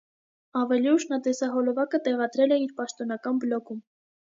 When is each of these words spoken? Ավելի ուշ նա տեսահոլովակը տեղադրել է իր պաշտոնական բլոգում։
Ավելի 0.61 0.89
ուշ 0.93 1.05
նա 1.11 1.19
տեսահոլովակը 1.27 2.01
տեղադրել 2.09 2.57
է 2.57 2.59
իր 2.65 2.75
պաշտոնական 2.83 3.41
բլոգում։ 3.47 3.87